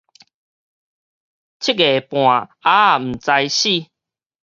[0.03, 0.19] 七月半鴨
[3.19, 3.69] 仔毋知死